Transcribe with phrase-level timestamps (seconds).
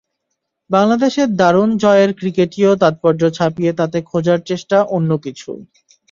[0.69, 5.51] বাংলাদেশের দারুণ জয়ের ক্রিকেটীয় তাৎপর্য ছাপিয়ে তাতে খোঁজার চেষ্টা অন্য কিছু।